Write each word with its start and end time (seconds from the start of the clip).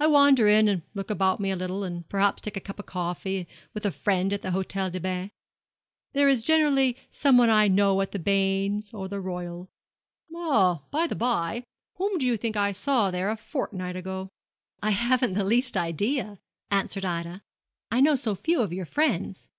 I 0.00 0.06
wander 0.06 0.48
in 0.48 0.66
and 0.66 0.80
look 0.94 1.10
about 1.10 1.40
me 1.40 1.50
a 1.50 1.54
little, 1.56 1.84
and 1.84 2.08
perhaps 2.08 2.40
take 2.40 2.56
a 2.56 2.58
cup 2.60 2.78
of 2.78 2.86
coffee 2.86 3.46
with 3.74 3.84
a 3.84 3.90
friend 3.90 4.32
at 4.32 4.40
the 4.40 4.48
Hôtel 4.48 4.90
des 4.92 4.98
Bains. 5.00 5.30
There 6.14 6.26
is 6.26 6.42
generally 6.42 6.96
some 7.10 7.36
one 7.36 7.50
I 7.50 7.68
know 7.68 8.00
at 8.00 8.12
the 8.12 8.18
Bains 8.18 8.94
or 8.94 9.08
the 9.10 9.20
Royal. 9.20 9.68
Ah, 10.34 10.84
by 10.90 11.06
the 11.06 11.14
bye 11.14 11.64
whom, 11.96 12.16
do 12.16 12.26
you 12.26 12.38
think 12.38 12.56
I 12.56 12.72
saw 12.72 13.10
there 13.10 13.28
a 13.28 13.36
fortnight 13.36 13.94
ago?' 13.94 14.30
'I 14.82 14.90
haven't 14.92 15.34
the 15.34 15.44
least 15.44 15.76
idea,' 15.76 16.38
answered 16.70 17.04
Ida; 17.04 17.42
'I 17.90 18.00
know 18.00 18.16
so 18.16 18.34
few 18.34 18.62
of 18.62 18.72
your 18.72 18.86
friends.' 18.86 19.50